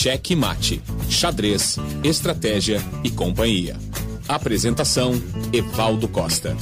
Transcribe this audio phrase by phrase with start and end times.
[0.00, 3.76] Cheque Mate, Xadrez, Estratégia e Companhia.
[4.28, 5.20] Apresentação:
[5.52, 6.56] Evaldo Costa.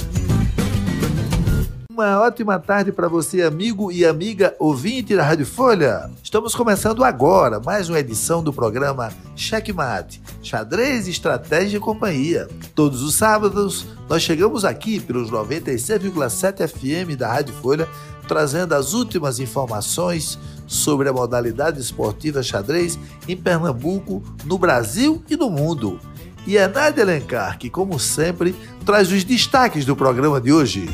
[1.91, 6.09] Uma ótima tarde para você, amigo e amiga ouvinte da Rádio Folha.
[6.23, 12.47] Estamos começando agora mais uma edição do programa Checkmate, Xadrez, Estratégia e Companhia.
[12.73, 17.87] Todos os sábados, nós chegamos aqui pelos 96,7 FM da Rádio Folha,
[18.27, 20.37] trazendo as últimas informações
[20.67, 25.99] sobre a modalidade esportiva xadrez em Pernambuco, no Brasil e no mundo.
[26.45, 30.87] E é Nádia Alencar que, como sempre, traz os destaques do programa de hoje.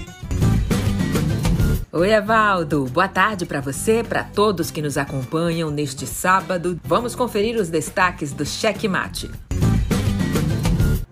[1.91, 2.85] Oi, Evaldo.
[2.85, 6.79] Boa tarde para você, para todos que nos acompanham neste sábado.
[6.83, 9.29] Vamos conferir os destaques do Cheque Mate.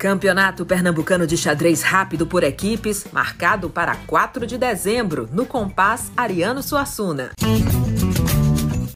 [0.02, 6.64] Campeonato Pernambucano de Xadrez Rápido por Equipes, marcado para 4 de dezembro, no Compass Ariano
[6.64, 7.30] Suassuna.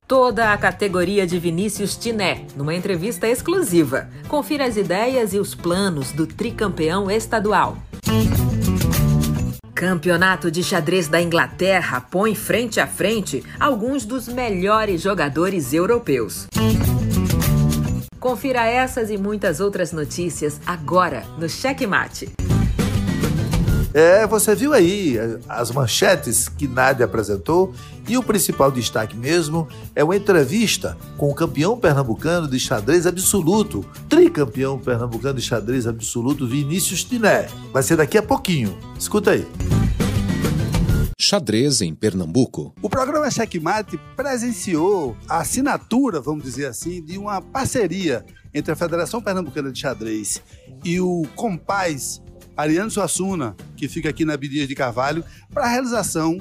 [0.08, 4.10] Toda a categoria de Vinícius Tiné, numa entrevista exclusiva.
[4.28, 7.78] Confira as ideias e os planos do tricampeão estadual.
[9.76, 16.48] Campeonato de xadrez da Inglaterra põe frente a frente alguns dos melhores jogadores europeus.
[18.26, 22.32] Confira essas e muitas outras notícias agora no Cheque Mate.
[23.94, 25.16] É, você viu aí
[25.48, 27.72] as manchetes que Nádia apresentou
[28.08, 33.86] e o principal destaque mesmo é uma entrevista com o campeão pernambucano de xadrez absoluto,
[34.10, 37.48] tricampeão pernambucano de xadrez absoluto, Vinícius Tiné.
[37.72, 38.76] Vai ser daqui a pouquinho.
[38.98, 39.48] Escuta aí.
[41.26, 42.76] Xadrez em Pernambuco.
[42.84, 48.24] O programa Checkmate presenciou a assinatura, vamos dizer assim, de uma parceria
[48.54, 50.40] entre a Federação Pernambucana de Xadrez
[50.84, 52.22] e o Compaz
[52.56, 56.38] Ariano Suassuna, que fica aqui na Bidias de Carvalho, para a realização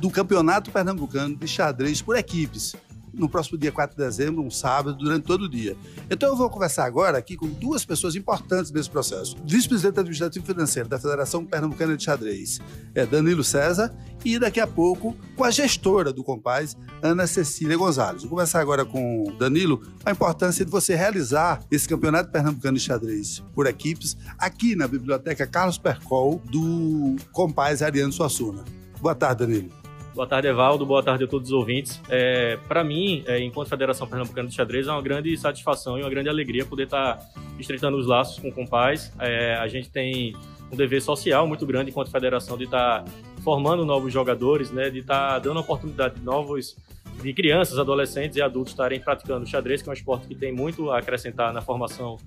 [0.00, 2.76] do Campeonato Pernambucano de Xadrez por equipes
[3.12, 5.76] no próximo dia 4 de dezembro, um sábado, durante todo o dia.
[6.10, 9.36] Então eu vou conversar agora aqui com duas pessoas importantes nesse processo.
[9.44, 12.60] Vice-presidente administrativo financeiro da Federação Pernambucana de Xadrez,
[12.94, 18.22] é Danilo César, e daqui a pouco com a gestora do Compaz, Ana Cecília Gonzalez.
[18.22, 23.42] Vou conversar agora com Danilo a importância de você realizar esse Campeonato Pernambucano de Xadrez
[23.54, 28.64] por equipes aqui na Biblioteca Carlos Percol do Compaz Ariano Suassuna.
[29.00, 29.81] Boa tarde, Danilo.
[30.14, 30.84] Boa tarde, Evaldo.
[30.84, 32.00] Boa tarde a todos os ouvintes.
[32.10, 36.10] É, Para mim, é, enquanto Federação Pernambucana de Xadrez, é uma grande satisfação e uma
[36.10, 37.28] grande alegria poder estar tá
[37.58, 39.10] estreitando os laços com o Compaz.
[39.18, 40.36] É, a gente tem
[40.70, 43.10] um dever social muito grande enquanto federação de estar tá
[43.42, 46.76] formando novos jogadores, né, de estar tá dando oportunidade de novos
[47.22, 50.90] de crianças, adolescentes e adultos estarem praticando xadrez, que é um esporte que tem muito
[50.90, 52.18] a acrescentar na formação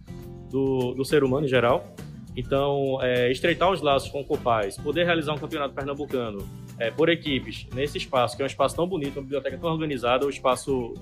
[0.50, 1.94] do, do ser humano em geral.
[2.36, 7.10] Então, é, estreitar os laços com o Copaz, poder realizar um campeonato pernambucano é, por
[7.10, 10.94] equipes nesse espaço, que é um espaço tão bonito, uma biblioteca tão organizada, um espaço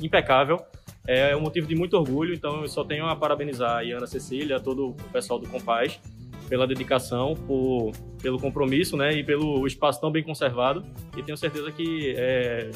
[0.00, 0.58] impecável,
[1.06, 2.34] é um motivo de muito orgulho.
[2.34, 6.00] Então, eu só tenho a parabenizar a Ana Cecília, todo o pessoal do Compaz,
[6.48, 10.84] pela dedicação, por, pelo compromisso né, e pelo espaço tão bem conservado.
[11.16, 12.70] E tenho certeza que é,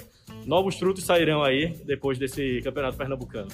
[0.47, 3.49] novos frutos sairão aí depois desse campeonato pernambucano.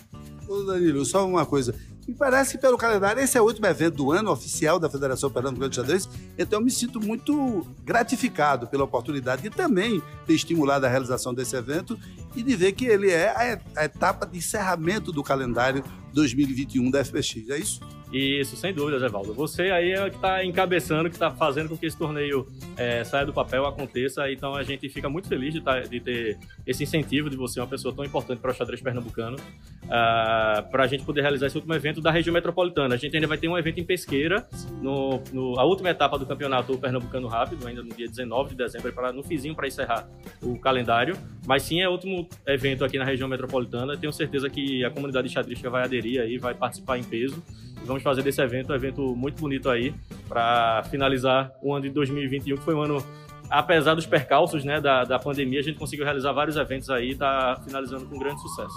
[0.49, 1.75] Ô Danilo, só uma coisa.
[2.07, 5.29] Me parece que pelo calendário, esse é o último evento do ano oficial da Federação
[5.29, 6.09] Pernambucana de Xadrez,
[6.39, 11.57] então eu me sinto muito gratificado pela oportunidade de também ter estimulado a realização desse
[11.57, 11.99] evento
[12.37, 15.83] e de ver que ele é a etapa de encerramento do calendário
[16.13, 17.81] 2021 da FPX, é isso?
[18.13, 19.35] Isso, sem dúvidas, Evaldo.
[19.35, 22.47] Você aí é que está encabeçando, que está fazendo com que esse torneio
[22.77, 24.31] é, saia do papel, aconteça.
[24.31, 27.67] Então a gente fica muito feliz de, tá, de ter esse incentivo de você, uma
[27.67, 31.57] pessoa tão importante para o xadrez pernambucano, uh, ah, para a gente poder realizar esse
[31.57, 32.95] último evento da região metropolitana.
[32.95, 34.47] A gente ainda vai ter um evento em Pesqueira,
[34.81, 38.93] no, no a última etapa do campeonato pernambucano rápido, ainda no dia 19 de dezembro,
[38.93, 40.09] para no fizinho para encerrar
[40.41, 41.17] o calendário.
[41.45, 43.97] Mas sim, é o último evento aqui na região metropolitana.
[43.97, 47.43] Tenho certeza que a comunidade xadrística vai aderir aí, vai participar em peso
[47.85, 49.95] vamos fazer desse evento um evento muito bonito aí
[50.29, 53.05] para finalizar o ano de 2021, que foi um ano,
[53.51, 57.13] apesar dos percalços né, da, da pandemia, a gente conseguiu realizar vários eventos aí e
[57.13, 58.75] está finalizando com grande sucesso.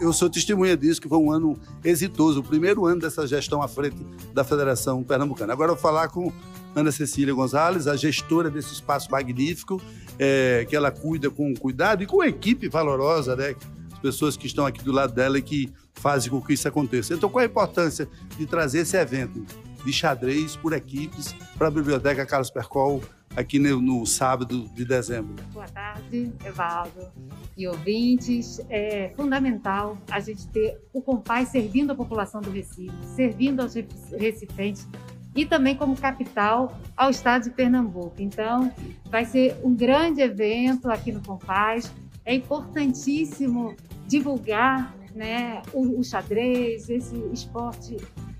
[0.00, 3.66] Eu sou testemunha disso, que foi um ano exitoso, o primeiro ano dessa gestão à
[3.66, 3.96] frente
[4.32, 5.52] da Federação Pernambucana.
[5.52, 6.32] Agora eu vou falar com
[6.74, 9.82] Ana Cecília Gonzalez, a gestora desse espaço magnífico,
[10.16, 13.56] é, que ela cuida com cuidado e com uma equipe valorosa, né?
[13.92, 17.14] As pessoas que estão aqui do lado dela e que fazem com que isso aconteça.
[17.14, 19.44] Então, qual a importância de trazer esse evento
[19.84, 23.02] de xadrez por equipes para a Biblioteca Carlos Percol
[23.36, 25.34] aqui no, no, sábado de dezembro?
[25.52, 27.08] Boa tarde, Evaldo
[27.56, 28.60] e ouvintes.
[28.68, 33.74] É fundamental a gente ter o Compaz servindo a população do Recife, servindo aos
[34.18, 34.88] recifenses
[35.34, 38.16] e também como capital ao estado de Pernambuco.
[38.18, 38.72] Então,
[39.06, 41.92] vai ser um grande evento aqui no Compaz.
[42.24, 47.96] É importantíssimo divulgar né, o, o xadrez, esse esporte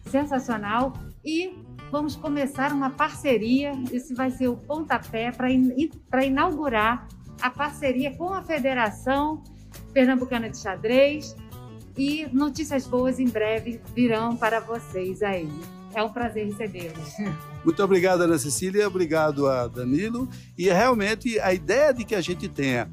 [0.08, 0.92] sensacional
[1.24, 1.52] e
[1.90, 3.72] vamos começar uma parceria.
[3.92, 5.90] Esse vai ser o pontapé para in,
[6.24, 7.06] inaugurar
[7.40, 9.42] a parceria com a Federação
[9.92, 11.36] Pernambucana de Xadrez.
[11.96, 15.48] E notícias boas em breve virão para vocês aí.
[15.94, 17.14] É um prazer recebê-los.
[17.64, 18.86] Muito obrigado, Ana Cecília.
[18.86, 20.28] Obrigado a Danilo.
[20.56, 22.88] E realmente a ideia de que a gente tenha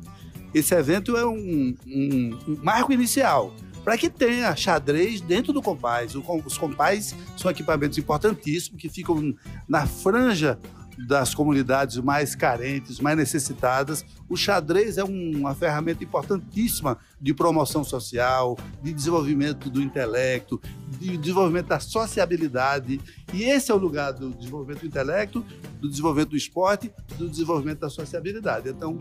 [0.53, 3.53] esse evento é um, um, um marco inicial
[3.85, 6.15] para que tenha xadrez dentro do compás.
[6.15, 9.35] Os compás são equipamentos importantíssimos que ficam
[9.69, 10.59] na franja
[11.07, 14.03] das comunidades mais carentes, mais necessitadas.
[14.27, 20.59] O xadrez é uma ferramenta importantíssima de promoção social, de desenvolvimento do intelecto,
[20.99, 22.99] de desenvolvimento da sociabilidade.
[23.33, 25.45] E esse é o lugar do desenvolvimento do intelecto,
[25.79, 28.69] do desenvolvimento do esporte, do desenvolvimento da sociabilidade.
[28.69, 28.99] Então,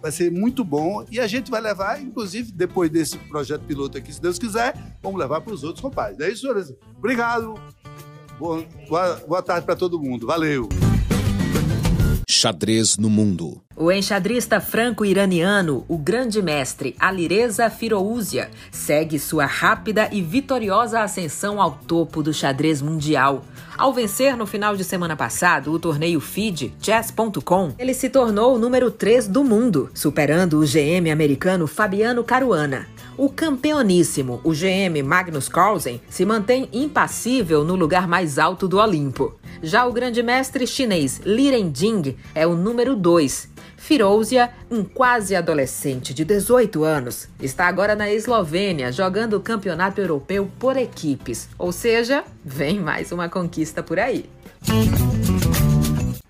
[0.00, 4.12] vai ser muito bom e a gente vai levar, inclusive, depois desse projeto piloto aqui,
[4.12, 6.20] se Deus quiser, vamos levar para os outros compadres.
[6.20, 6.48] É isso?
[6.96, 7.54] Obrigado.
[8.38, 10.26] Boa, boa, boa tarde para todo mundo.
[10.26, 10.68] Valeu.
[12.38, 13.60] Xadrez no mundo.
[13.74, 21.72] O enxadrista franco-iraniano, o grande mestre Alireza Firouzia, segue sua rápida e vitoriosa ascensão ao
[21.72, 23.44] topo do xadrez mundial.
[23.76, 28.58] Ao vencer no final de semana passado o torneio FIDE Chess.com, ele se tornou o
[28.58, 32.86] número 3 do mundo, superando o GM americano Fabiano Caruana.
[33.18, 39.34] O campeoníssimo, o GM Magnus Carlsen, se mantém impassível no lugar mais alto do Olimpo.
[39.60, 43.48] Já o grande mestre chinês Liren Jing é o número 2.
[43.76, 50.48] Firouzia, um quase adolescente de 18 anos, está agora na Eslovênia jogando o campeonato europeu
[50.56, 54.30] por equipes, ou seja, vem mais uma conquista por aí.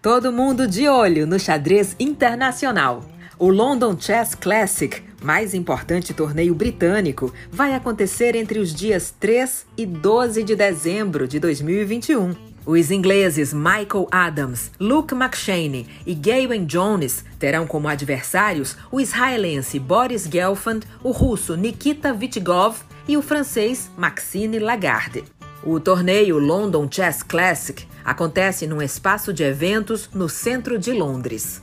[0.00, 3.04] Todo mundo de olho no xadrez internacional.
[3.38, 9.86] O London Chess Classic, mais importante torneio britânico, vai acontecer entre os dias 3 e
[9.86, 12.34] 12 de dezembro de 2021.
[12.64, 20.24] Os ingleses Michael Adams, Luke McShane e Gawain Jones terão como adversários o israelense Boris
[20.24, 25.24] Gelfand, o russo Nikita Vitgov e o francês Maxime Lagarde.
[25.64, 31.62] O torneio London Chess Classic acontece num espaço de eventos no centro de Londres.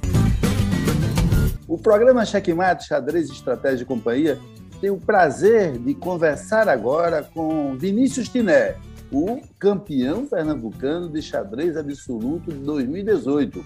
[1.75, 4.39] O programa Checkmate Xadrez Estratégia e Companhia
[4.79, 8.77] tem o prazer de conversar agora com Vinícius Tiné,
[9.11, 13.61] o campeão pernambucano de xadrez absoluto de 2018.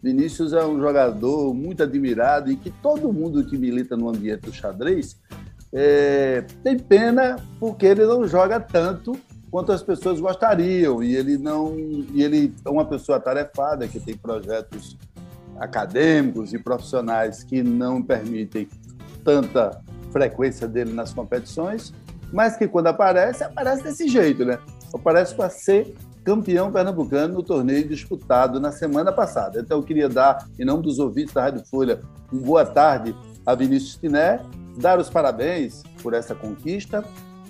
[0.00, 4.52] Vinícius é um jogador muito admirado e que todo mundo que milita no ambiente do
[4.52, 5.18] xadrez
[5.72, 9.18] é, tem pena porque ele não joga tanto
[9.50, 14.16] quanto as pessoas gostariam e ele não e ele é uma pessoa atarefada que tem
[14.16, 14.96] projetos
[15.60, 18.66] acadêmicos e profissionais que não permitem
[19.22, 19.80] tanta
[20.10, 21.92] frequência dele nas competições,
[22.32, 24.58] mas que quando aparece, aparece desse jeito, né?
[24.92, 29.60] Aparece para ser campeão pernambucano no torneio disputado na semana passada.
[29.60, 32.00] Então eu queria dar, em nome dos ouvintes da Rádio Folha,
[32.32, 33.14] uma boa tarde
[33.44, 34.40] a Vinícius Tiné,
[34.76, 37.04] dar os parabéns por essa conquista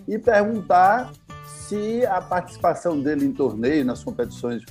[0.09, 1.11] e perguntar
[1.47, 4.65] se a participação dele em torneio, nas competições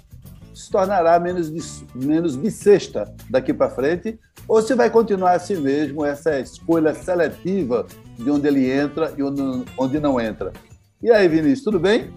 [0.60, 6.40] se tornará menos, menos bissexta daqui para frente, ou se vai continuar assim mesmo essa
[6.40, 7.86] escolha seletiva
[8.18, 10.52] de onde ele entra e onde, não entra.
[11.02, 12.12] E aí, Vinícius, tudo bem?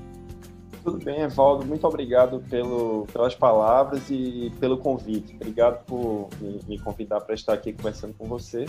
[0.82, 1.64] Tudo bem, Evaldo.
[1.64, 5.36] Muito obrigado pelo, pelas palavras e pelo convite.
[5.36, 8.66] Obrigado por me, me convidar para estar aqui conversando com você.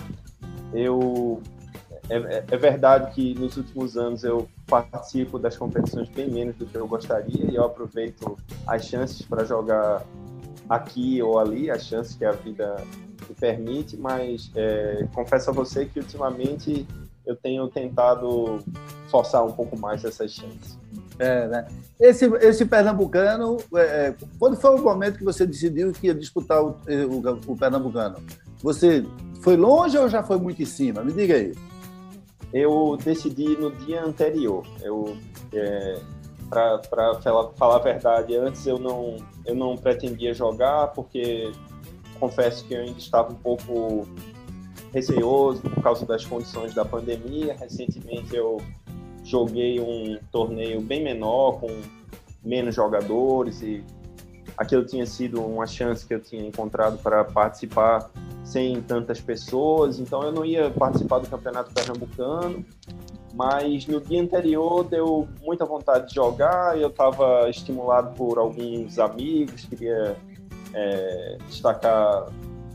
[0.71, 1.41] Eu
[2.13, 6.65] é, é, é, verdade que nos últimos anos eu participo das competições bem menos do
[6.67, 10.05] que eu gostaria e eu aproveito as chances para jogar
[10.69, 12.75] aqui ou ali, as chances que a vida
[13.27, 16.85] me permite, mas é, confesso a você que ultimamente
[17.25, 18.59] eu tenho tentado
[19.09, 20.77] forçar um pouco mais essas chances.
[21.17, 21.67] É, né?
[21.99, 26.63] Esse, esse pernambucano, é, é quando foi o momento que você decidiu que ia disputar
[26.63, 26.77] o,
[27.09, 28.17] o, o pernambucano?
[28.61, 29.03] Você
[29.41, 31.03] foi longe ou já foi muito em cima?
[31.03, 31.53] Me diga aí
[32.53, 34.65] eu decidi no dia anterior.
[34.81, 35.17] Eu,
[35.51, 35.99] é,
[36.49, 41.51] para falar, a verdade, antes eu não, eu não pretendia jogar, porque
[42.19, 44.07] confesso que eu ainda estava um pouco
[44.93, 47.55] receoso por causa das condições da pandemia.
[47.59, 48.61] Recentemente eu
[49.23, 51.67] joguei um torneio bem menor, com
[52.43, 53.83] menos jogadores, e
[54.57, 58.09] aquilo tinha sido uma chance que eu tinha encontrado para participar
[58.43, 62.65] sem tantas pessoas, então eu não ia participar do Campeonato Pernambucano,
[63.33, 69.65] mas no dia anterior deu muita vontade de jogar, eu estava estimulado por alguns amigos,
[69.65, 70.15] queria
[70.73, 72.27] é, destacar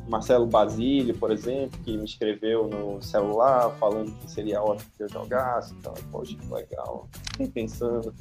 [0.09, 5.09] Marcelo Basílio, por exemplo, que me escreveu no celular falando que seria ótimo que eu
[5.09, 5.75] jogasse.
[5.75, 7.07] Então, poxa, que legal.
[7.33, 8.15] Fiquei pensando,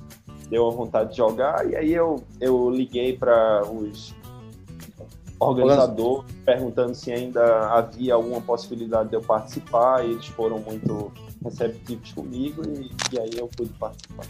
[0.50, 1.70] deu a vontade de jogar.
[1.70, 4.16] E aí eu, eu liguei para os
[5.40, 10.06] organizadores perguntando se ainda havia alguma possibilidade de eu participar.
[10.06, 11.12] E eles foram muito
[11.44, 14.26] receptivos comigo e, e aí eu pude participar.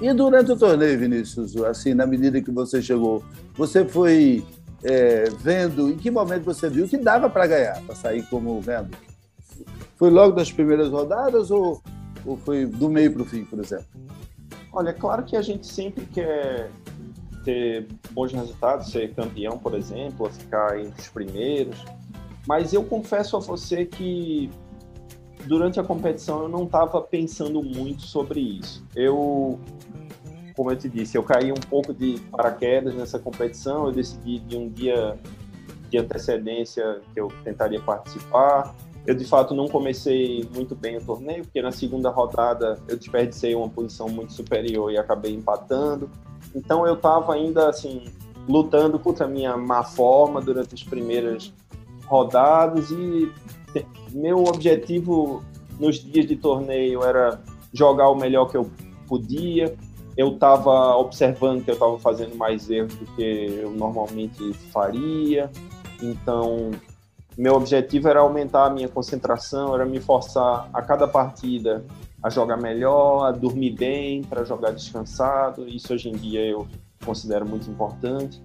[0.00, 3.24] E durante o torneio, Vinícius, assim, na medida que você chegou,
[3.54, 4.44] você foi
[4.84, 8.90] é, vendo, em que momento você viu que dava para ganhar, para sair como vendo?
[9.96, 11.82] Foi logo nas primeiras rodadas ou,
[12.26, 13.86] ou foi do meio para o fim, por exemplo?
[14.76, 16.70] Olha, é claro que a gente sempre quer
[17.42, 21.82] ter bons resultados, ser campeão, por exemplo, ficar entre os primeiros,
[22.46, 24.50] mas eu confesso a você que
[25.46, 28.84] durante a competição eu não estava pensando muito sobre isso.
[28.94, 29.58] Eu
[30.54, 34.58] como eu te disse, eu caí um pouco de paraquedas nessa competição, eu decidi de
[34.58, 35.18] um dia
[35.88, 38.74] de antecedência que eu tentaria participar.
[39.06, 43.54] Eu, de fato, não comecei muito bem o torneio, porque na segunda rodada eu desperdicei
[43.54, 46.10] uma posição muito superior e acabei empatando.
[46.54, 48.04] Então, eu estava ainda, assim,
[48.48, 51.52] lutando contra a minha má forma durante as primeiras
[52.06, 53.32] rodadas e
[54.12, 55.42] meu objetivo
[55.78, 57.40] nos dias de torneio era
[57.72, 58.70] jogar o melhor que eu
[59.06, 59.76] podia,
[60.16, 65.50] eu estava observando que eu estava fazendo mais erros do que eu normalmente faria.
[66.02, 66.70] Então,
[67.36, 71.84] meu objetivo era aumentar a minha concentração, era me forçar a cada partida
[72.22, 75.68] a jogar melhor, a dormir bem, para jogar descansado.
[75.68, 76.66] Isso hoje em dia eu
[77.04, 78.42] considero muito importante.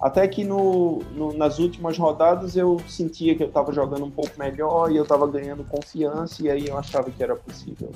[0.00, 4.32] Até que no, no, nas últimas rodadas eu sentia que eu estava jogando um pouco
[4.36, 7.90] melhor e eu estava ganhando confiança, e aí eu achava que era possível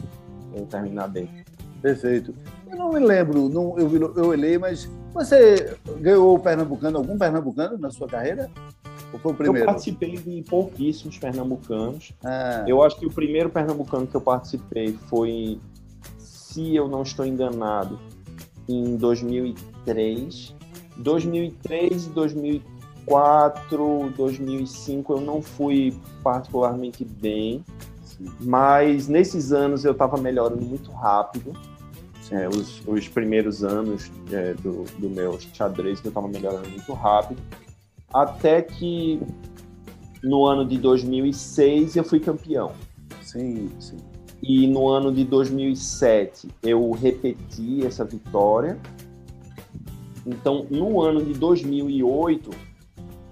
[0.55, 1.29] eu terminar bem.
[1.83, 2.33] Perfeito.
[2.71, 7.76] Eu não me lembro, não, eu, eu olhei, mas você ganhou o Pernambucano, algum Pernambucano
[7.76, 8.49] na sua carreira?
[9.13, 9.61] Ou foi o primeiro?
[9.61, 12.13] Eu participei de pouquíssimos Pernambucanos.
[12.25, 12.65] Ah.
[12.67, 15.61] Eu acho que o primeiro Pernambucano que eu participei foi,
[16.19, 17.99] se eu não estou enganado,
[18.69, 20.55] em 2003.
[20.99, 27.63] 2003 e 2004, 2005 eu não fui particularmente bem,
[28.41, 31.53] mas nesses anos eu estava melhorando muito rápido
[32.33, 37.41] é, os, os, primeiros anos é, do, do meu xadrez eu estava melhorando muito rápido,
[38.13, 39.21] até que
[40.23, 42.73] no ano de 2006 eu fui campeão.
[43.23, 43.97] Sim, sim.
[44.43, 48.79] E no ano de 2007 eu repeti essa vitória.
[50.27, 52.51] Então, no ano de 2008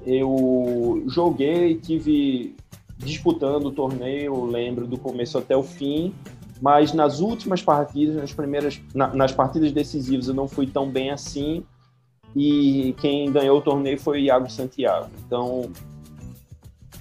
[0.07, 2.55] eu joguei, tive
[2.99, 6.15] disputando o torneio, lembro do começo até o fim,
[6.61, 11.11] mas nas últimas partidas, nas primeiras, na, nas partidas decisivas, eu não fui tão bem
[11.11, 11.65] assim.
[12.35, 15.09] E quem ganhou o torneio foi o Iago Santiago.
[15.27, 15.71] Então,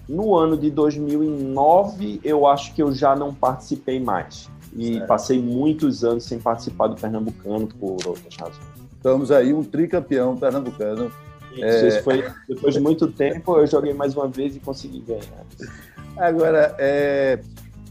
[0.08, 4.50] no ano de 2009, eu acho que eu já não participei mais.
[4.76, 5.08] E certo.
[5.08, 8.74] passei muitos anos sem participar do Pernambucano por outras razões.
[8.96, 11.12] Estamos aí um tricampeão pernambucano.
[11.52, 11.88] Isso, é...
[11.88, 15.46] isso foi, depois de muito tempo, eu joguei mais uma vez e consegui ganhar.
[16.18, 17.40] Agora, é,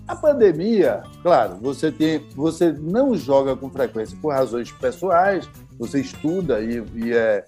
[0.07, 6.61] a pandemia, claro, você tem, você não joga com frequência por razões pessoais, você estuda
[6.61, 7.45] e, e é,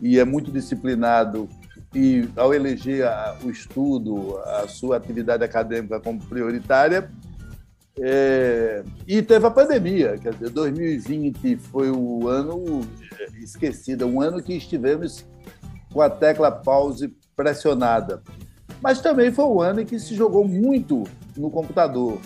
[0.00, 1.48] e é muito disciplinado
[1.94, 7.10] e ao eleger a, o estudo, a sua atividade acadêmica como prioritária,
[7.98, 12.80] é, e teve a pandemia, quer dizer, 2020 foi o ano
[13.42, 15.26] esquecido, um ano que estivemos
[15.92, 18.22] com a tecla pause pressionada.
[18.80, 21.04] Mas também foi o ano em que se jogou muito
[21.36, 22.18] no computador,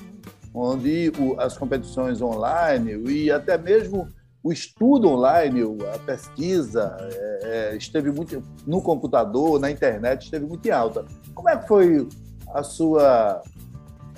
[0.52, 4.06] onde as competições online e até mesmo
[4.44, 5.62] o estudo online,
[5.94, 7.40] a pesquisa é,
[7.72, 11.06] é, esteve muito no computador, na internet, esteve muito em alta.
[11.34, 12.06] Como é que foi
[12.52, 13.42] a sua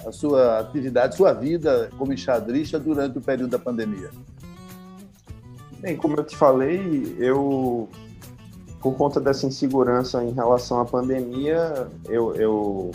[0.05, 4.11] a sua atividade, sua vida como enxadrista durante o período da pandemia?
[5.79, 7.89] Bem, como eu te falei, eu
[8.81, 12.91] por conta dessa insegurança em relação à pandemia, eu, eu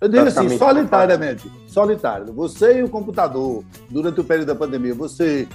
[0.00, 2.32] eu digo assim, solitariamente, solitário.
[2.34, 5.48] Você e o computador, durante o período da pandemia, você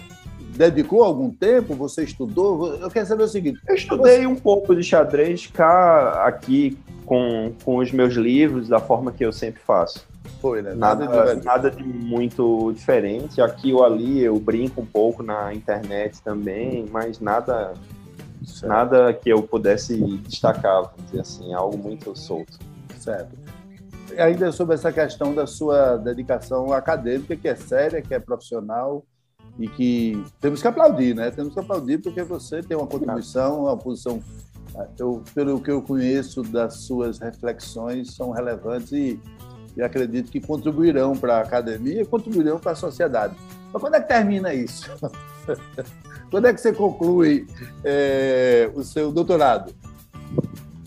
[0.69, 1.73] dedicou algum tempo?
[1.75, 2.75] Você estudou?
[2.75, 3.59] Eu quero saber o seguinte.
[3.67, 9.11] Eu estudei um pouco de xadrez cá, aqui, com, com os meus livros, da forma
[9.11, 10.05] que eu sempre faço.
[10.39, 10.73] Foi, né?
[10.75, 13.41] Nada, nada, de, nada de muito diferente.
[13.41, 17.73] Aqui ou ali eu brinco um pouco na internet também, mas nada,
[18.63, 22.59] nada que eu pudesse destacar, vamos dizer assim, algo muito solto.
[22.97, 23.35] Certo
[24.17, 29.05] ainda sobre essa questão da sua dedicação acadêmica, que é séria, que é profissional
[29.59, 31.31] e que temos que aplaudir, né?
[31.31, 34.21] Temos que aplaudir porque você tem uma contribuição, uma posição
[34.97, 39.19] eu, pelo que eu conheço das suas reflexões, são relevantes e,
[39.75, 43.35] e acredito que contribuirão para a academia e contribuirão para a sociedade.
[43.71, 44.89] Mas quando é que termina isso?
[46.31, 47.47] quando é que você conclui
[47.83, 49.73] é, o seu doutorado?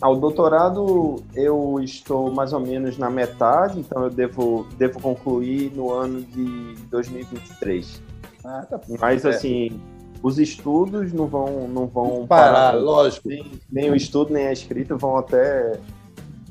[0.01, 5.91] Ao doutorado eu estou mais ou menos na metade, então eu devo, devo concluir no
[5.91, 8.01] ano de 2023.
[8.45, 8.79] Ah, tá.
[8.99, 9.81] Mas assim,
[10.21, 13.27] os estudos não vão não vão parar, parar lógico.
[13.27, 15.79] Nem, nem, o estudo nem a escrita vão até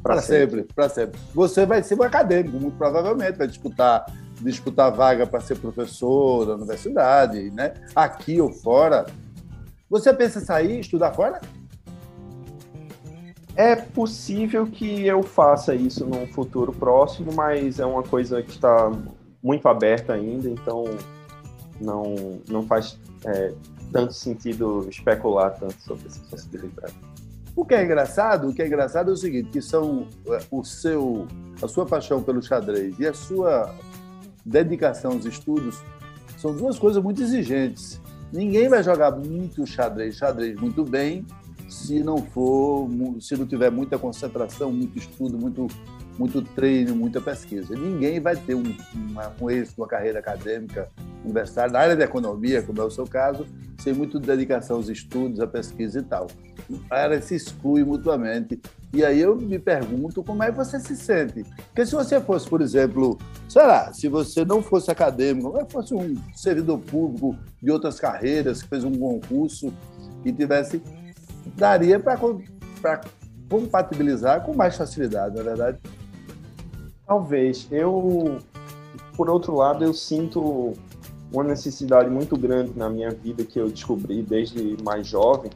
[0.02, 0.74] para sempre, sempre.
[0.74, 1.20] para sempre.
[1.32, 4.06] Você vai ser um acadêmico, muito provavelmente vai disputar
[4.40, 7.74] disputar vaga para ser professor da universidade, né?
[7.94, 9.06] Aqui ou fora.
[9.88, 11.40] Você pensa em sair, estudar fora?
[13.56, 18.90] É possível que eu faça isso num futuro próximo, mas é uma coisa que está
[19.40, 20.84] muito aberta ainda, então
[21.80, 23.52] não, não faz é,
[23.92, 26.94] tanto sentido especular tanto sobre essa possibilidade.
[27.56, 30.64] O que é engraçado, o que é engraçado é o seguinte, que são é, o
[30.64, 31.26] seu,
[31.62, 33.72] a sua paixão pelo xadrez e a sua
[34.44, 35.80] dedicação aos estudos
[36.36, 38.00] são duas coisas muito exigentes.
[38.32, 41.24] Ninguém vai jogar muito xadrez, xadrez muito bem,
[41.68, 42.88] se não for,
[43.20, 45.66] se não tiver muita concentração, muito estudo, muito,
[46.18, 47.74] muito treino, muita pesquisa.
[47.74, 48.62] Ninguém vai ter um,
[48.94, 50.88] uma, um êxito, uma carreira acadêmica
[51.24, 53.46] universitária, na área da economia, como é o seu caso,
[53.78, 56.28] sem muita dedicação aos estudos, à pesquisa e tal.
[56.90, 58.60] A área se exclui mutuamente.
[58.92, 61.44] E aí eu me pergunto como é que você se sente.
[61.66, 63.18] Porque se você fosse, por exemplo,
[63.48, 68.62] sei lá, se você não fosse acadêmico, se fosse um servidor público de outras carreiras,
[68.62, 69.72] que fez um concurso
[70.24, 70.80] e tivesse
[71.56, 72.18] daria para
[73.48, 75.78] compatibilizar com mais facilidade, na é verdade?
[77.06, 77.68] Talvez.
[77.70, 78.38] Eu,
[79.16, 80.72] por outro lado, eu sinto
[81.32, 85.50] uma necessidade muito grande na minha vida que eu descobri desde mais jovem,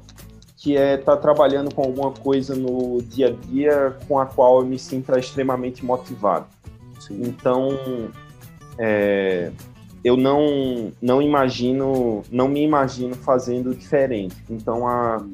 [0.57, 4.61] que é estar tá trabalhando com alguma coisa no dia a dia com a qual
[4.61, 6.47] eu me sinta extremamente motivado.
[7.01, 7.23] Sim.
[7.23, 7.79] Então,
[8.77, 9.53] é,
[10.03, 14.37] eu não não imagino, não me imagino fazendo diferente.
[14.51, 15.25] Então, a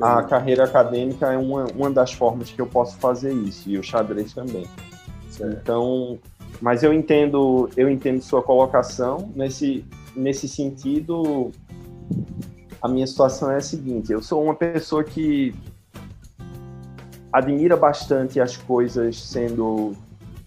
[0.00, 3.82] a carreira acadêmica é uma, uma das formas que eu posso fazer isso, e o
[3.82, 4.64] xadrez também.
[5.40, 6.18] Então,
[6.60, 11.50] mas eu entendo, eu entendo sua colocação nesse, nesse sentido.
[12.80, 15.54] A minha situação é a seguinte: eu sou uma pessoa que
[17.32, 19.94] admira bastante as coisas sendo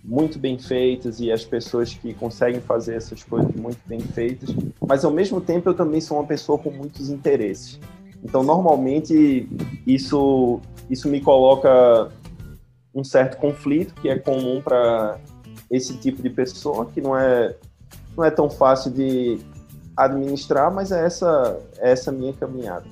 [0.03, 4.49] muito bem feitas e as pessoas que conseguem fazer essas coisas muito bem feitas,
[4.85, 7.79] mas ao mesmo tempo eu também sou uma pessoa com muitos interesses.
[8.23, 9.47] Então, normalmente,
[9.85, 12.11] isso, isso me coloca
[12.93, 15.19] um certo conflito que é comum para
[15.69, 17.55] esse tipo de pessoa, que não é,
[18.17, 19.39] não é tão fácil de
[19.95, 22.85] administrar, mas é essa, é essa minha caminhada.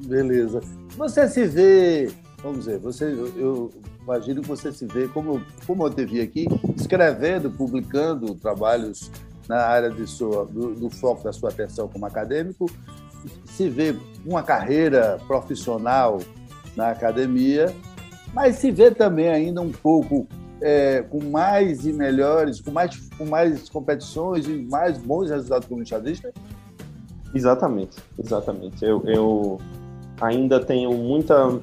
[0.00, 0.60] Beleza.
[0.96, 3.04] Você se vê, vamos dizer, você,
[3.36, 3.70] eu
[4.02, 9.10] imagino que você se vê, como, como eu te vi aqui, escrevendo, publicando trabalhos
[9.48, 12.66] na área de sua, do, do foco da sua atenção como acadêmico,
[13.46, 16.18] se vê uma carreira profissional
[16.76, 17.74] na academia,
[18.34, 20.26] mas se vê também ainda um pouco
[20.60, 25.82] é, com mais e melhores, com mais, com mais competições e mais bons resultados como
[25.82, 26.32] enxadrista?
[27.34, 28.84] Exatamente, exatamente.
[28.84, 29.60] Eu, eu
[30.20, 31.60] ainda tenho muita,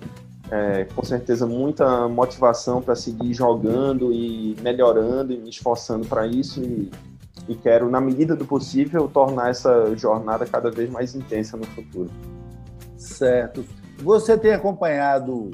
[0.50, 6.62] é, com certeza, muita motivação para seguir jogando e melhorando e me esforçando para isso
[6.62, 6.90] e
[7.48, 12.10] e quero, na medida do possível, tornar essa jornada cada vez mais intensa no futuro.
[12.96, 13.66] Certo.
[14.00, 15.52] Você tem acompanhado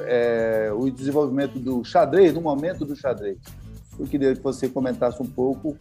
[0.00, 3.38] é, o desenvolvimento do xadrez, no momento do xadrez.
[3.98, 5.76] Eu queria que você comentasse um pouco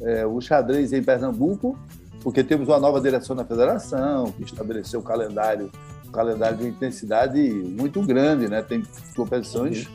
[0.00, 1.78] é, o xadrez em Pernambuco,
[2.22, 5.70] porque temos uma nova direção na federação, que estabeleceu um calendário,
[6.06, 8.62] um calendário de intensidade muito grande, né?
[8.62, 8.82] Tem
[9.14, 9.88] competições,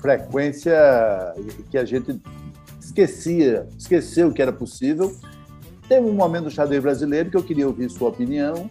[0.00, 0.74] frequência
[1.70, 2.20] que a gente
[2.80, 5.14] esquecia, esqueceu que era possível.
[5.88, 8.68] Teve um momento do xadrez brasileiro que eu queria ouvir sua opinião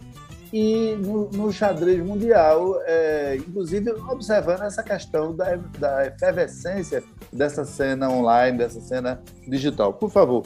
[0.52, 8.08] e no, no xadrez mundial, é, inclusive observando essa questão da, da efervescência dessa cena
[8.08, 9.92] online, dessa cena digital.
[9.92, 10.44] Por favor,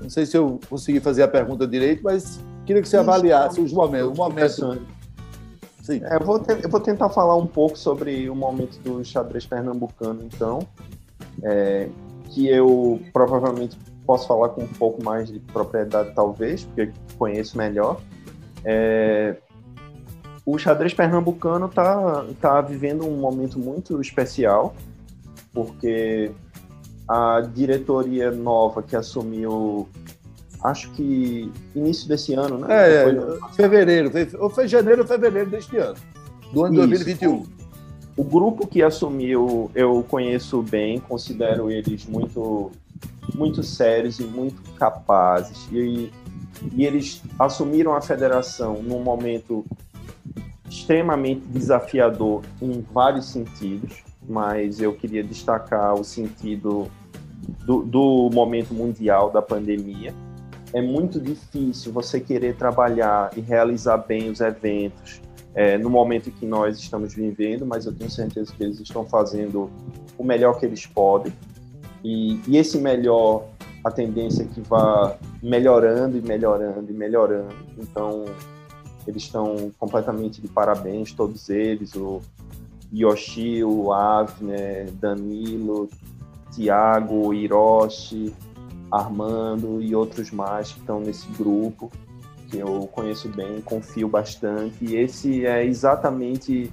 [0.00, 3.72] não sei se eu consegui fazer a pergunta direito, mas queria que você avaliasse os
[3.72, 4.10] momentos.
[4.10, 4.86] O momento.
[5.82, 6.00] Sim.
[6.04, 10.22] É, eu, vou eu vou tentar falar um pouco sobre o momento do xadrez pernambucano,
[10.24, 10.60] então.
[11.42, 11.88] É,
[12.30, 18.00] que eu provavelmente posso falar com um pouco mais de propriedade, talvez, porque conheço melhor.
[18.68, 19.36] É,
[20.44, 24.74] o xadrez pernambucano está tá vivendo um momento muito especial,
[25.54, 26.32] porque
[27.08, 29.88] a diretoria nova que assumiu
[30.64, 32.66] acho que início desse ano, né?
[32.68, 35.96] É, é fevereiro, ou foi janeiro ou fevereiro deste ano,
[36.52, 36.88] do ano Isso.
[36.88, 37.46] 2021.
[38.16, 42.72] O grupo que assumiu, eu conheço bem, considero eles muito,
[43.34, 45.68] muito sérios e muito capazes.
[45.70, 46.10] E,
[46.72, 49.64] e eles assumiram a federação num momento
[50.68, 56.90] extremamente desafiador em vários sentidos, mas eu queria destacar o sentido
[57.64, 60.12] do, do momento mundial da pandemia.
[60.72, 65.20] É muito difícil você querer trabalhar e realizar bem os eventos
[65.54, 69.70] é, no momento que nós estamos vivendo, mas eu tenho certeza que eles estão fazendo
[70.18, 71.32] o melhor que eles podem.
[72.04, 73.46] E, e esse melhor,
[73.86, 77.54] a tendência é que vá melhorando e melhorando e melhorando.
[77.78, 78.24] Então,
[79.06, 82.20] eles estão completamente de parabéns, todos eles, o
[82.92, 85.88] Yoshi, o Avner, Danilo,
[86.52, 88.34] Tiago, Hiroshi,
[88.90, 91.88] Armando e outros mais que estão nesse grupo,
[92.50, 94.84] que eu conheço bem, confio bastante.
[94.84, 96.72] E esse é exatamente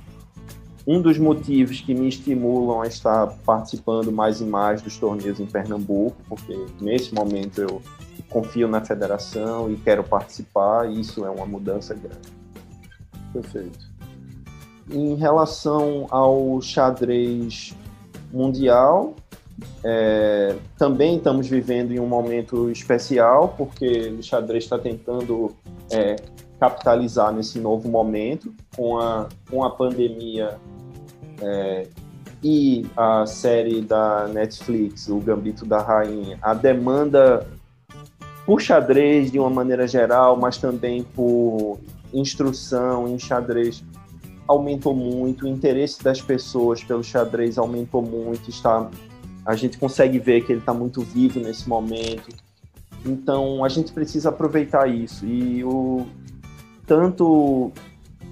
[0.85, 5.45] um dos motivos que me estimulam a estar participando mais e mais dos torneios em
[5.45, 7.81] Pernambuco, porque nesse momento eu
[8.29, 12.33] confio na federação e quero participar, e isso é uma mudança grande.
[13.31, 13.93] Perfeito.
[14.91, 17.73] Em relação ao xadrez
[18.31, 19.15] mundial,
[19.83, 25.55] é, também estamos vivendo em um momento especial, porque o xadrez está tentando
[25.91, 26.15] é,
[26.63, 30.57] capitalizar nesse novo momento, com a, com a pandemia
[31.41, 31.87] é,
[32.41, 36.39] e a série da Netflix, O Gambito da Rainha.
[36.41, 37.45] A demanda
[38.45, 41.79] por xadrez de uma maneira geral, mas também por
[42.13, 43.83] instrução em xadrez
[44.47, 48.89] aumentou muito, o interesse das pessoas pelo xadrez aumentou muito, está
[49.45, 52.29] a gente consegue ver que ele está muito vivo nesse momento.
[53.05, 56.05] Então a gente precisa aproveitar isso e o
[56.85, 57.71] tanto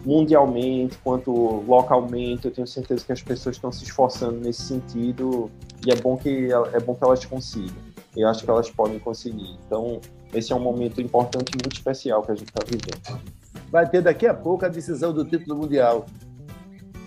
[0.06, 1.32] mundialmente quanto
[1.68, 5.52] localmente, eu tenho certeza que as pessoas estão se esforçando nesse sentido
[5.86, 9.58] e é bom que é bom que elas consigam eu acho que elas podem conseguir.
[9.66, 10.00] Então,
[10.34, 13.22] esse é um momento importante e muito especial que a gente está vivendo.
[13.70, 16.06] Vai ter daqui a pouco a decisão do título mundial.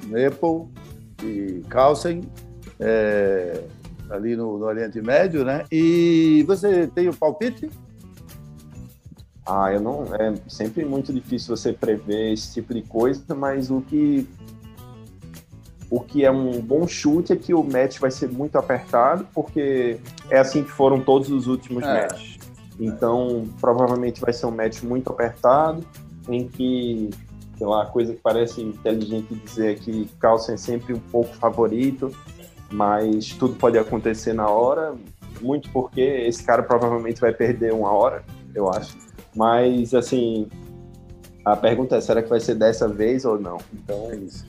[0.07, 0.69] Nepal
[1.23, 2.23] e Carlsen,
[2.81, 3.65] é,
[4.11, 5.65] ali no, no, Oriente Médio, né?
[5.71, 7.71] E você tem o palpite?
[9.47, 10.05] Ah, eu não.
[10.15, 14.27] É sempre muito difícil você prever esse tipo de coisa, mas o que
[15.91, 20.01] o que é um bom chute é que o match vai ser muito apertado, porque
[20.29, 22.03] é assim que foram todos os últimos é.
[22.03, 22.39] matches.
[22.81, 25.85] Então, provavelmente vai ser um match muito apertado,
[26.29, 27.11] em que,
[27.57, 32.11] sei lá, coisa que parece inteligente dizer é que Carlsen é sempre um pouco favorito,
[32.73, 34.95] mas tudo pode acontecer na hora,
[35.41, 38.97] muito porque esse cara provavelmente vai perder uma hora, eu acho.
[39.35, 40.49] Mas, assim,
[41.45, 43.59] a pergunta é, será que vai ser dessa vez ou não?
[43.73, 44.47] Então, é isso.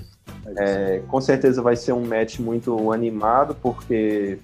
[0.58, 4.40] É, com certeza vai ser um match muito animado, porque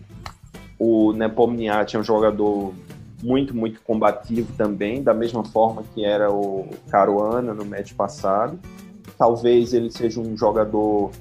[0.79, 2.73] o Nepomniachtchi é um jogador
[3.21, 8.59] muito, muito combativo também, da mesma forma que era o Caruana no match passado.
[9.17, 11.11] Talvez ele seja um jogador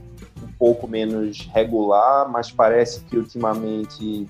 [0.42, 4.26] um pouco menos regular, mas parece que ultimamente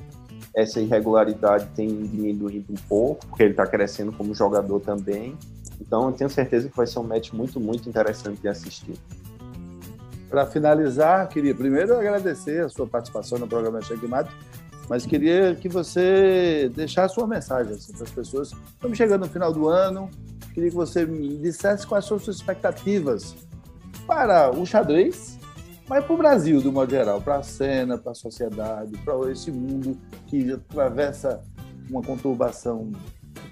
[0.55, 5.37] essa irregularidade tem diminuído um pouco, porque ele está crescendo como jogador também.
[5.81, 8.95] Então, eu tenho certeza que vai ser um match muito, muito interessante de assistir.
[10.29, 14.31] Para finalizar, queria primeiro agradecer a sua participação no programa Checkmate,
[14.89, 18.53] mas queria que você deixasse sua mensagem assim, para as pessoas.
[18.75, 20.09] Estamos chegando no final do ano,
[20.53, 23.35] queria que você me dissesse quais são as suas expectativas
[24.07, 25.40] para o xadrez,
[25.91, 29.51] mas para o Brasil, do modo geral, para a cena, para a sociedade, para esse
[29.51, 29.99] mundo
[30.29, 31.43] que atravessa
[31.91, 32.93] uma conturbação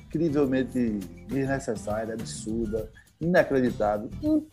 [0.06, 2.88] incrivelmente desnecessária, absurda,
[3.20, 4.08] inacreditável,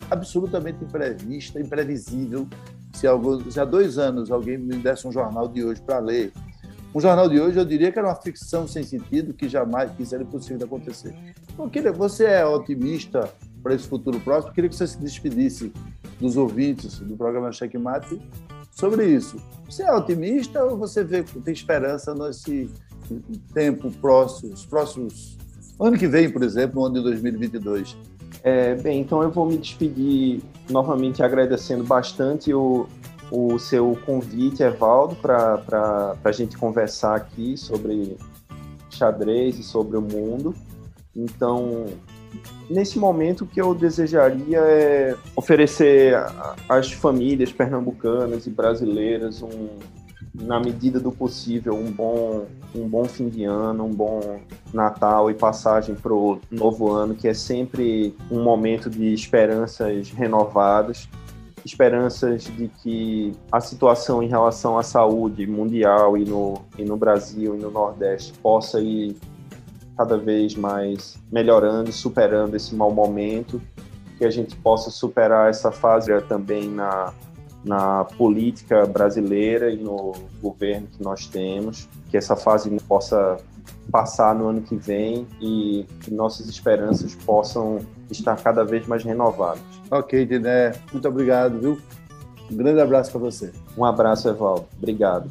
[0.10, 2.48] absolutamente imprevista, imprevisível.
[2.92, 6.34] Se, algo, se há dois anos alguém me desse um jornal de hoje para ler,
[6.96, 10.04] um jornal de hoje eu diria que era uma ficção sem sentido que jamais que
[10.04, 11.14] seria possível de acontecer.
[11.54, 13.30] Então, queria, você é otimista
[13.62, 14.54] para esse futuro próximo?
[14.56, 15.72] Queria que você se despedisse
[16.20, 18.22] dos ouvintes do programa Checkmate
[18.72, 19.38] sobre isso.
[19.66, 22.70] Você é otimista ou você vê, tem esperança nesse
[23.54, 25.38] tempo próximo, os próximos
[25.80, 27.98] ano que vem, por exemplo, no ano de 2022?
[28.44, 32.88] É, bem, então eu vou me despedir novamente agradecendo bastante o,
[33.32, 38.18] o seu convite, Evaldo, para a gente conversar aqui sobre
[38.90, 40.54] xadrez e sobre o mundo.
[41.16, 41.86] Então,
[42.70, 46.16] nesse momento, o que eu desejaria é oferecer
[46.68, 49.70] às famílias pernambucanas e brasileiras um,
[50.34, 52.46] na medida do possível, um bom,
[52.76, 54.40] um bom fim de ano, um bom
[54.74, 61.08] Natal e passagem para o novo ano, que é sempre um momento de esperanças renovadas
[61.66, 67.56] esperanças de que a situação em relação à saúde mundial e no, e no Brasil
[67.56, 69.16] e no Nordeste possa ir
[69.98, 73.62] cada vez mais melhorando, superando esse mau momento,
[74.18, 77.14] que a gente possa superar essa fase também na,
[77.64, 83.38] na política brasileira e no governo que nós temos, que essa fase possa
[83.92, 87.80] passar no ano que vem e que nossas esperanças possam
[88.10, 89.62] estar cada vez mais renovadas.
[89.92, 91.78] Ok, Diné, muito obrigado, viu?
[92.52, 93.52] Um grande abraço para você.
[93.78, 94.66] Um abraço, Evaldo.
[94.78, 95.30] Obrigado.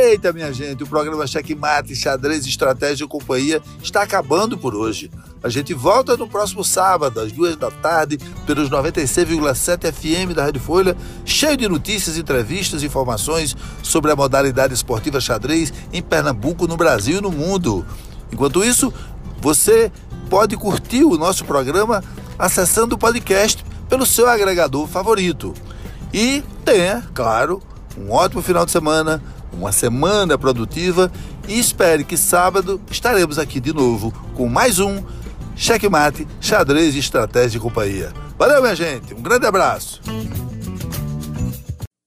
[0.00, 5.10] Eita, minha gente, o programa Checkmate, Xadrez, Estratégia e Companhia está acabando por hoje.
[5.42, 10.60] A gente volta no próximo sábado, às duas da tarde, pelos 96,7 FM da Rádio
[10.60, 16.76] Folha, cheio de notícias, entrevistas e informações sobre a modalidade esportiva xadrez em Pernambuco, no
[16.76, 17.84] Brasil e no mundo.
[18.32, 18.94] Enquanto isso,
[19.40, 19.90] você
[20.30, 22.04] pode curtir o nosso programa
[22.38, 25.52] acessando o podcast pelo seu agregador favorito.
[26.14, 27.60] E tenha, claro,
[27.98, 29.20] um ótimo final de semana
[29.52, 31.10] uma semana produtiva
[31.48, 35.02] e espere que sábado estaremos aqui de novo com mais um
[35.56, 38.12] Checkmate, Xadrez, Estratégia e Companhia.
[38.38, 39.12] Valeu, minha gente.
[39.12, 40.00] Um grande abraço.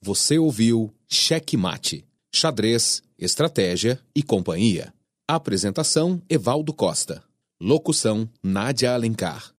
[0.01, 4.93] Você ouviu Checkmate, Xadrez, Estratégia e Companhia.
[5.29, 7.21] Apresentação: Evaldo Costa.
[7.61, 9.51] Locução: Nádia Alencar.